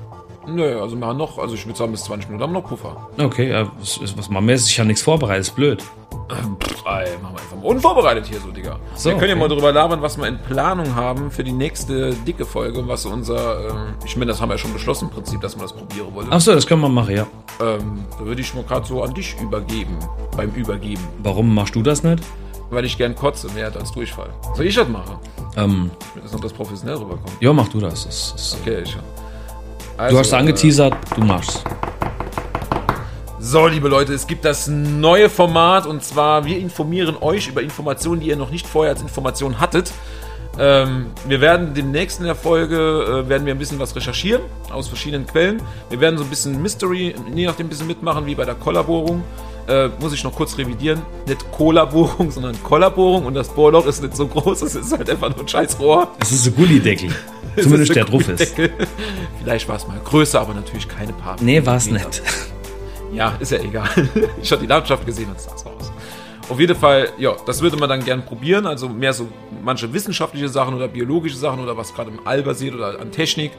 Nö, 0.55 0.81
also 0.81 0.97
wir 0.97 1.07
haben 1.07 1.19
noch, 1.19 1.39
also 1.39 1.55
ich 1.55 1.67
würde 1.67 1.79
sagen, 1.79 1.93
bis 1.93 2.05
20 2.05 2.29
Minuten 2.29 2.43
haben 2.43 2.53
wir 2.53 2.61
noch 2.61 2.69
Puffer. 2.69 3.09
Okay, 3.19 3.51
ja, 3.51 3.71
was, 3.79 4.01
was 4.17 4.29
machen 4.29 4.47
wir 4.47 4.55
jetzt? 4.55 4.69
Ich 4.71 4.79
habe 4.79 4.87
nichts 4.87 5.03
vorbereitet, 5.03 5.43
ist 5.49 5.55
blöd. 5.55 5.83
Pff, 6.31 6.85
ey, 6.87 7.09
machen 7.23 7.35
wir 7.37 7.41
einfach 7.41 7.57
mal 7.57 7.65
unvorbereitet 7.65 8.27
hier 8.27 8.41
so, 8.41 8.51
Digga. 8.51 8.79
So, 8.95 9.11
wir 9.11 9.17
können 9.17 9.29
ja 9.31 9.35
okay. 9.37 9.41
mal 9.41 9.49
drüber 9.49 9.73
labern, 9.73 10.03
was 10.03 10.17
wir 10.19 10.27
in 10.27 10.39
Planung 10.39 10.95
haben 10.95 11.31
für 11.31 11.45
die 11.45 11.53
nächste 11.53 12.13
dicke 12.27 12.45
Folge, 12.45 12.87
was 12.87 13.07
unser, 13.07 13.71
ähm, 13.71 13.95
ich 14.05 14.17
meine, 14.17 14.31
das 14.31 14.41
haben 14.41 14.49
wir 14.49 14.55
ja 14.55 14.59
schon 14.59 14.73
beschlossen 14.73 15.07
im 15.07 15.11
Prinzip, 15.11 15.41
dass 15.41 15.57
man 15.57 15.65
das 15.67 15.73
probieren 15.75 16.15
wollte. 16.15 16.31
Achso, 16.33 16.55
das 16.55 16.67
können 16.67 16.83
wir 16.83 16.89
machen, 16.89 17.15
ja. 17.17 17.27
Ähm, 17.61 18.05
da 18.19 18.25
würde 18.25 18.41
ich 18.41 18.55
mal 18.55 18.65
gerade 18.65 18.87
so 18.87 19.03
an 19.03 19.15
dich 19.15 19.37
übergeben, 19.41 19.99
beim 20.37 20.51
Übergeben. 20.51 21.03
Warum 21.23 21.55
machst 21.55 21.75
du 21.75 21.83
das 21.83 22.03
nicht? 22.03 22.23
Weil 22.71 22.85
ich 22.85 22.99
gern 22.99 23.15
kotze, 23.15 23.49
mehr 23.55 23.73
als 23.75 23.93
Durchfall. 23.93 24.29
Soll 24.55 24.67
ich 24.67 24.75
das 24.75 24.89
machen? 24.89 25.17
Ähm, 25.57 25.91
Damit 26.15 26.25
das 26.25 26.33
noch 26.33 26.41
das 26.41 26.53
professionell 26.53 26.97
rüberkommt. 26.97 27.33
ja, 27.41 27.53
mach 27.53 27.69
du 27.69 27.81
das. 27.81 28.05
das, 28.05 28.33
das 28.33 28.59
Okay, 28.61 28.83
ich. 28.83 28.93
du 28.93 28.99
Also, 29.99 30.19
hast 30.21 30.33
angeteasert, 30.33 30.95
du 31.17 31.23
machst. 31.23 31.65
So, 33.41 33.67
liebe 33.67 33.89
Leute, 33.89 34.15
es 34.15 34.29
gibt 34.29 34.45
das 34.45 34.69
neue 34.69 35.29
Format 35.29 35.87
und 35.87 36.05
zwar 36.05 36.45
wir 36.45 36.57
informieren 36.59 37.17
euch 37.21 37.49
über 37.49 37.63
Informationen, 37.63 38.21
die 38.21 38.29
ihr 38.29 38.37
noch 38.37 38.51
nicht 38.51 38.67
vorher 38.67 38.93
als 38.93 39.03
Information 39.03 39.59
hattet. 39.59 39.93
Ähm, 40.57 41.07
wir 41.27 41.41
werden 41.41 41.75
demnächst 41.75 42.21
in 42.21 42.27
der 42.27 42.37
Folge 42.37 43.25
äh, 43.25 43.29
werden 43.29 43.45
wir 43.45 43.55
ein 43.55 43.59
bisschen 43.59 43.81
was 43.81 43.95
recherchieren 43.97 44.43
aus 44.71 44.87
verschiedenen 44.87 45.27
Quellen. 45.27 45.61
Wir 45.91 46.01
werden 46.01 46.17
so 46.17 46.25
ein 46.25 46.31
bisschen 46.31 46.63
Mystery, 46.63 47.15
je 47.35 47.47
nachdem 47.47 47.67
ein 47.67 47.69
bisschen 47.69 47.87
mitmachen, 47.89 48.25
wie 48.27 48.37
bei 48.37 48.45
der 48.45 48.55
Kollaborung. 48.55 49.25
Äh, 49.69 49.89
muss 50.01 50.13
ich 50.13 50.23
noch 50.25 50.35
kurz 50.35 50.57
revidieren. 50.57 51.03
Nicht 51.27 51.51
Kollaborung, 51.51 52.31
sondern 52.33 52.61
Kollaborung 52.63 53.27
und 53.27 53.35
das 53.35 53.49
Bohrloch 53.49 53.87
ist 53.87 54.03
nicht 54.03 54.17
so 54.17 54.29
groß, 54.29 54.63
es 54.63 54.77
ist 54.77 54.97
halt 54.97 55.11
einfach 55.11 55.31
nur 55.31 55.41
ein 55.41 55.49
scheiß 55.49 55.79
Rohr. 55.81 56.09
Es 56.21 56.31
ist 56.31 56.47
ein 56.47 56.55
Gullideckel. 56.55 57.11
Es 57.59 57.65
Zumindest 57.65 57.95
der 57.95 58.05
drauf 58.05 58.29
ist. 58.29 58.55
Vielleicht 59.41 59.69
war 59.69 59.77
es 59.77 59.87
mal 59.87 59.99
größer, 60.05 60.41
aber 60.41 60.55
natürlich 60.55 60.89
keine 60.89 61.13
paar. 61.13 61.37
Nee, 61.41 61.65
war 61.65 61.77
es 61.77 61.91
nicht. 61.91 62.23
Ja, 63.11 63.35
ist 63.41 63.53
ja 63.53 63.59
egal. 63.59 63.89
Ich 64.43 64.53
habe 64.53 64.61
die 64.61 64.67
Landschaft 64.67 65.07
gesehen 65.07 65.31
und 65.31 65.37
es 65.39 65.45
sah 65.45 65.57
so 65.57 65.71
aus. 65.71 65.91
Auf 66.49 66.61
jeden 66.61 66.77
Fall, 66.77 67.09
ja, 67.17 67.35
das 67.47 67.63
würde 67.63 67.79
man 67.79 67.89
dann 67.89 68.05
gern 68.05 68.23
probieren. 68.23 68.67
Also 68.67 68.87
mehr 68.87 69.15
so 69.15 69.29
manche 69.65 69.91
wissenschaftliche 69.91 70.49
Sachen 70.49 70.75
oder 70.75 70.89
biologische 70.89 71.37
Sachen 71.37 71.61
oder 71.61 71.75
was 71.75 71.95
gerade 71.95 72.11
im 72.11 72.27
All 72.27 72.43
basiert 72.43 72.75
oder 72.75 73.01
an 73.01 73.11
Technik. 73.11 73.53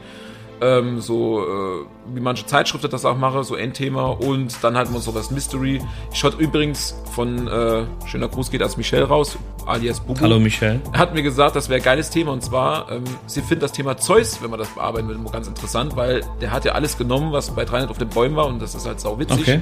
Ähm, 0.60 1.00
so 1.00 1.40
äh, 1.40 2.14
wie 2.14 2.20
manche 2.20 2.44
Zeitschriften 2.46 2.90
das 2.90 3.04
auch 3.04 3.16
machen, 3.16 3.42
so 3.44 3.56
Endthema. 3.56 4.10
Und 4.10 4.62
dann 4.62 4.76
halt 4.76 4.90
mal 4.90 5.00
so 5.00 5.14
was 5.14 5.30
Mystery. 5.30 5.80
Ich 6.12 6.22
hatte 6.22 6.36
übrigens 6.36 6.94
von, 7.14 7.48
äh, 7.48 7.84
schöner 8.06 8.28
Gruß 8.28 8.50
geht 8.50 8.62
als 8.62 8.76
Michelle 8.76 9.04
raus, 9.04 9.38
alias 9.66 10.00
Bubu. 10.00 10.20
Hallo 10.20 10.38
Michelle. 10.38 10.80
Er 10.92 10.98
hat 10.98 11.14
mir 11.14 11.22
gesagt, 11.22 11.56
das 11.56 11.68
wäre 11.68 11.80
ein 11.80 11.84
geiles 11.84 12.10
Thema 12.10 12.32
und 12.32 12.42
zwar, 12.42 12.90
ähm, 12.90 13.04
sie 13.26 13.40
findet 13.40 13.62
das 13.62 13.72
Thema 13.72 13.96
Zeus, 13.96 14.42
wenn 14.42 14.50
man 14.50 14.58
das 14.58 14.68
bearbeiten 14.68 15.08
will, 15.08 15.18
ganz 15.32 15.48
interessant, 15.48 15.96
weil 15.96 16.22
der 16.40 16.50
hat 16.52 16.64
ja 16.64 16.72
alles 16.72 16.98
genommen, 16.98 17.32
was 17.32 17.50
bei 17.50 17.64
300 17.64 17.90
auf 17.90 17.98
den 17.98 18.08
Bäumen 18.08 18.36
war 18.36 18.46
und 18.46 18.60
das 18.60 18.74
ist 18.74 18.86
halt 18.86 19.00
sau 19.00 19.18
witzig. 19.18 19.40
Okay. 19.40 19.60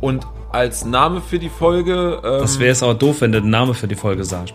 Und 0.00 0.26
als 0.52 0.84
Name 0.84 1.20
für 1.20 1.38
die 1.38 1.48
Folge, 1.48 2.20
ähm, 2.24 2.40
Das 2.40 2.58
wäre 2.58 2.68
jetzt 2.68 2.82
aber 2.82 2.94
doof, 2.94 3.20
wenn 3.20 3.32
du 3.32 3.40
den 3.40 3.50
Namen 3.50 3.74
für 3.74 3.88
die 3.88 3.94
Folge 3.94 4.24
sagst. 4.24 4.54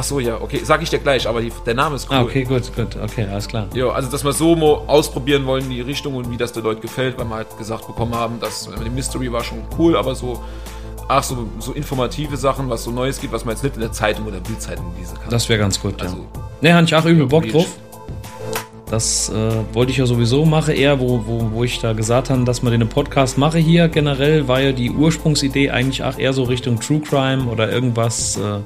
Ach 0.00 0.04
so, 0.04 0.18
ja, 0.18 0.40
okay, 0.40 0.62
sag 0.64 0.82
ich 0.82 0.88
dir 0.88 0.98
gleich, 0.98 1.28
aber 1.28 1.42
die, 1.42 1.52
der 1.66 1.74
Name 1.74 1.96
ist 1.96 2.08
cool. 2.10 2.16
Ah, 2.16 2.22
okay, 2.22 2.44
gut, 2.44 2.74
gut, 2.74 2.96
okay, 3.02 3.26
alles 3.30 3.46
klar. 3.46 3.66
Ja, 3.74 3.88
also 3.90 4.10
dass 4.10 4.24
wir 4.24 4.32
so 4.32 4.56
mal 4.56 4.80
ausprobieren 4.86 5.44
wollen, 5.44 5.68
die 5.68 5.82
Richtung 5.82 6.14
und 6.14 6.30
wie 6.30 6.38
das 6.38 6.52
den 6.52 6.62
Leuten 6.64 6.80
gefällt, 6.80 7.18
weil 7.18 7.26
wir 7.26 7.34
halt 7.34 7.58
gesagt 7.58 7.86
bekommen 7.86 8.14
haben, 8.14 8.40
dass 8.40 8.66
äh, 8.66 8.70
die 8.82 8.88
Mystery 8.88 9.30
war 9.30 9.44
schon 9.44 9.58
cool, 9.78 9.96
aber 9.98 10.14
so, 10.14 10.42
ach 11.06 11.22
so, 11.22 11.46
so 11.58 11.72
informative 11.72 12.38
Sachen, 12.38 12.70
was 12.70 12.84
so 12.84 12.90
Neues 12.90 13.20
gibt, 13.20 13.34
was 13.34 13.44
man 13.44 13.54
jetzt 13.54 13.62
nicht 13.62 13.74
in 13.74 13.82
der 13.82 13.92
Zeitung 13.92 14.26
oder 14.26 14.40
Bildzeitung 14.40 14.86
lesen 14.98 15.16
kann. 15.20 15.28
Das 15.28 15.46
wäre 15.50 15.58
ganz 15.58 15.78
gut, 15.78 16.00
Also- 16.00 16.16
ja. 16.16 16.22
Ne, 16.62 16.74
hatte 16.74 16.84
ich 16.86 16.94
auch 16.94 17.04
übel 17.04 17.26
Bock 17.26 17.46
drauf. 17.46 17.66
Das 18.90 19.28
äh, 19.28 19.34
wollte 19.74 19.92
ich 19.92 19.98
ja 19.98 20.06
sowieso 20.06 20.44
machen, 20.46 20.74
eher 20.74 20.98
wo, 20.98 21.22
wo, 21.26 21.50
wo 21.52 21.62
ich 21.64 21.78
da 21.78 21.92
gesagt 21.92 22.28
habe, 22.30 22.42
dass 22.44 22.62
man 22.62 22.72
den 22.76 22.88
Podcast 22.88 23.38
mache 23.38 23.58
hier 23.58 23.86
generell, 23.88 24.48
war 24.48 24.60
ja 24.60 24.72
die 24.72 24.90
Ursprungsidee 24.90 25.70
eigentlich 25.70 26.02
auch 26.02 26.18
eher 26.18 26.32
so 26.32 26.42
Richtung 26.44 26.80
True 26.80 27.00
Crime 27.00 27.44
oder 27.44 27.70
irgendwas 27.70 28.36
äh, 28.36 28.58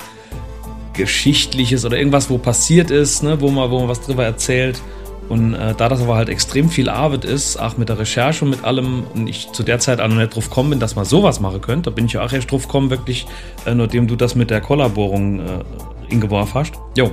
Geschichtliches 0.94 1.84
oder 1.84 1.98
irgendwas, 1.98 2.30
wo 2.30 2.38
passiert 2.38 2.90
ist, 2.90 3.22
ne, 3.22 3.40
wo, 3.40 3.50
man, 3.50 3.70
wo 3.70 3.80
man 3.80 3.88
was 3.88 4.00
drüber 4.00 4.24
erzählt. 4.24 4.80
Und 5.28 5.54
äh, 5.54 5.74
da 5.74 5.88
das 5.88 6.02
aber 6.02 6.16
halt 6.16 6.28
extrem 6.28 6.68
viel 6.68 6.88
Arbeit 6.88 7.24
ist, 7.24 7.56
auch 7.56 7.78
mit 7.78 7.88
der 7.88 7.98
Recherche 7.98 8.44
und 8.44 8.50
mit 8.50 8.64
allem, 8.64 9.04
und 9.14 9.26
ich 9.26 9.50
zu 9.52 9.62
der 9.62 9.78
Zeit 9.78 10.00
auch 10.00 10.08
noch 10.08 10.16
nicht 10.16 10.34
drauf 10.34 10.50
gekommen 10.50 10.70
bin, 10.70 10.80
dass 10.80 10.96
man 10.96 11.04
sowas 11.06 11.40
machen 11.40 11.60
könnte, 11.62 11.90
da 11.90 11.94
bin 11.94 12.06
ich 12.06 12.12
ja 12.12 12.24
auch 12.24 12.32
erst 12.32 12.50
drauf 12.50 12.66
gekommen, 12.66 12.90
wirklich, 12.90 13.26
äh, 13.64 13.74
nachdem 13.74 14.06
du 14.06 14.16
das 14.16 14.34
mit 14.34 14.50
der 14.50 14.60
Kollaborung 14.60 15.40
äh, 15.40 15.64
ingeworfen 16.10 16.60
hast. 16.60 16.74
Jo, 16.96 17.12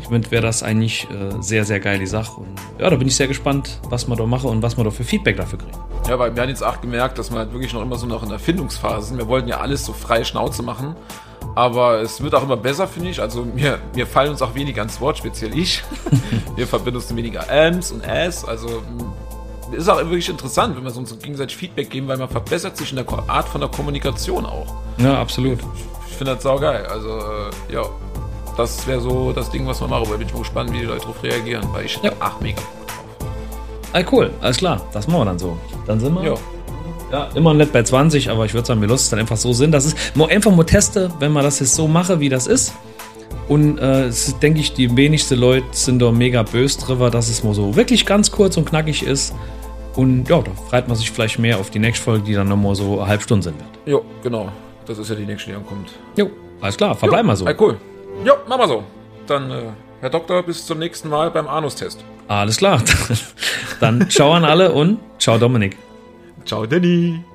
ich 0.00 0.08
finde, 0.08 0.30
wäre 0.30 0.42
das 0.42 0.62
eigentlich 0.62 1.06
äh, 1.10 1.40
sehr, 1.42 1.64
sehr 1.64 1.80
geil, 1.80 1.98
die 1.98 2.06
Sache. 2.06 2.40
Und 2.40 2.48
ja, 2.78 2.88
da 2.88 2.96
bin 2.96 3.06
ich 3.06 3.14
sehr 3.14 3.28
gespannt, 3.28 3.78
was 3.88 4.08
man 4.08 4.16
da 4.16 4.24
mache 4.26 4.48
und 4.48 4.62
was 4.62 4.76
man 4.76 4.84
da 4.84 4.90
für 4.90 5.04
Feedback 5.04 5.36
dafür 5.36 5.58
kriegt. 5.58 5.78
Ja, 6.08 6.18
weil 6.18 6.34
wir 6.34 6.42
haben 6.42 6.48
jetzt 6.48 6.64
auch 6.64 6.80
gemerkt, 6.80 7.18
dass 7.18 7.30
wir 7.30 7.38
halt 7.38 7.52
wirklich 7.52 7.72
noch 7.72 7.82
immer 7.82 7.96
so 7.96 8.06
noch 8.06 8.22
in 8.22 8.30
der 8.30 8.38
Erfindungsphase 8.38 9.08
sind. 9.08 9.18
Wir 9.18 9.28
wollten 9.28 9.48
ja 9.48 9.60
alles 9.60 9.84
so 9.84 9.92
freie 9.92 10.24
Schnauze 10.24 10.62
machen. 10.62 10.96
Aber 11.54 12.00
es 12.00 12.22
wird 12.22 12.34
auch 12.34 12.42
immer 12.42 12.56
besser, 12.56 12.86
finde 12.86 13.10
ich. 13.10 13.20
Also 13.20 13.44
mir, 13.44 13.78
mir 13.94 14.06
fallen 14.06 14.30
uns 14.30 14.40
auch 14.42 14.54
weniger 14.54 14.82
ans 14.82 15.00
Wort, 15.00 15.18
speziell 15.18 15.56
ich. 15.58 15.82
wir 16.56 16.66
verbinden 16.66 17.02
weniger 17.16 17.44
Ams 17.50 17.90
und 17.92 18.06
As. 18.08 18.44
Also 18.44 18.68
mh, 18.68 19.76
ist 19.76 19.88
auch 19.88 19.98
wirklich 19.98 20.28
interessant, 20.28 20.76
wenn 20.76 20.84
wir 20.84 20.96
uns 20.96 21.10
so 21.10 21.16
gegenseitig 21.16 21.56
Feedback 21.56 21.90
geben, 21.90 22.08
weil 22.08 22.16
man 22.18 22.28
verbessert 22.28 22.76
sich 22.76 22.90
in 22.90 22.96
der 22.96 23.06
Art 23.28 23.48
von 23.48 23.60
der 23.60 23.70
Kommunikation 23.70 24.46
auch. 24.46 24.74
Ja, 24.98 25.20
absolut. 25.20 25.58
Ich 26.08 26.16
finde 26.16 26.34
das 26.34 26.42
saugeil. 26.42 26.86
Also 26.86 27.08
äh, 27.18 27.74
ja, 27.74 27.82
das 28.56 28.86
wäre 28.86 29.00
so 29.00 29.32
das 29.32 29.50
Ding, 29.50 29.66
was 29.66 29.80
wir 29.80 29.88
machen. 29.88 30.06
Da 30.10 30.16
bin 30.16 30.26
ich 30.26 30.32
mal 30.32 30.40
gespannt, 30.40 30.72
wie 30.72 30.78
die 30.78 30.84
Leute 30.84 31.00
darauf 31.02 31.22
reagieren, 31.22 31.66
weil 31.72 31.86
ich 31.86 31.98
Ja. 32.02 32.12
ach 32.20 32.38
mega 32.40 32.60
Bock 32.60 32.86
drauf. 32.88 33.28
Ah, 33.92 34.02
cool, 34.12 34.30
alles 34.40 34.58
klar, 34.58 34.80
das 34.92 35.08
machen 35.08 35.20
wir 35.20 35.24
dann 35.26 35.38
so. 35.38 35.56
Dann 35.86 35.98
sind 35.98 36.14
wir. 36.14 36.22
Ja. 36.32 36.34
Ja, 37.12 37.28
immer 37.34 37.54
nicht 37.54 37.72
bei 37.72 37.82
20, 37.82 38.30
aber 38.30 38.44
ich 38.44 38.54
würde 38.54 38.66
sagen, 38.66 38.80
mir 38.80 38.86
lässt 38.86 39.04
es 39.04 39.10
dann 39.10 39.18
einfach 39.18 39.36
so 39.36 39.52
Sinn. 39.52 39.72
Das 39.72 39.84
ist 39.84 39.96
einfach 40.16 40.54
mal 40.54 40.64
teste, 40.64 41.10
wenn 41.18 41.32
man 41.32 41.42
das 41.42 41.58
jetzt 41.58 41.74
so 41.74 41.88
mache, 41.88 42.20
wie 42.20 42.28
das 42.28 42.46
ist. 42.46 42.72
Und 43.48 43.78
äh, 43.78 44.04
es 44.04 44.28
ist, 44.28 44.42
denke 44.42 44.60
ich, 44.60 44.74
die 44.74 44.96
wenigsten 44.96 45.38
Leute 45.38 45.66
sind 45.72 46.00
da 46.00 46.12
mega 46.12 46.44
böse 46.44 46.78
drüber, 46.78 47.10
dass 47.10 47.28
es 47.28 47.42
mal 47.42 47.52
so 47.52 47.74
wirklich 47.74 48.06
ganz 48.06 48.30
kurz 48.30 48.56
und 48.56 48.64
knackig 48.64 49.02
ist. 49.02 49.34
Und 49.96 50.28
ja, 50.28 50.40
da 50.40 50.52
freut 50.68 50.86
man 50.86 50.96
sich 50.96 51.10
vielleicht 51.10 51.38
mehr 51.40 51.58
auf 51.58 51.70
die 51.70 51.80
nächste 51.80 52.04
Folge, 52.04 52.24
die 52.24 52.34
dann 52.34 52.48
nochmal 52.48 52.76
so 52.76 53.00
eine 53.00 53.08
halbe 53.08 53.22
Stunde 53.24 53.44
sein 53.44 53.54
wird. 53.58 53.68
Jo, 53.86 54.04
genau. 54.22 54.52
Das 54.86 54.98
ist 54.98 55.08
ja 55.10 55.16
die 55.16 55.26
nächste, 55.26 55.50
die 55.50 55.56
ankommt. 55.56 55.90
Jo, 56.16 56.30
alles 56.60 56.76
klar, 56.76 56.94
verbleiben 56.94 57.26
wir 57.26 57.36
so. 57.36 57.46
Ah, 57.46 57.54
cool. 57.58 57.76
Jo, 58.24 58.34
machen 58.48 58.60
wir 58.60 58.68
so. 58.68 58.84
Dann, 59.26 59.50
äh, 59.50 59.62
Herr 60.00 60.10
Doktor, 60.10 60.42
bis 60.44 60.64
zum 60.64 60.78
nächsten 60.78 61.08
Mal 61.08 61.30
beim 61.30 61.48
Anustest. 61.48 62.04
Alles 62.28 62.56
klar. 62.56 62.80
dann 63.80 64.08
ciao 64.08 64.32
an 64.32 64.44
alle 64.44 64.72
und 64.72 64.98
ciao 65.18 65.38
Dominik. 65.38 65.76
Ciao, 66.50 66.66
Danny. 66.66 67.29